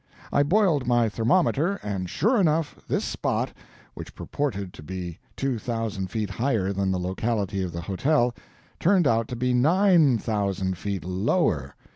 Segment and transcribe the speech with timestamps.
[0.33, 3.53] I boiled my thermometer, and sure enough, this spot,
[3.93, 8.33] which purported to be two thousand feet higher than the locality of the hotel,
[8.79, 11.75] turned out to be nine thousand feet LOWER.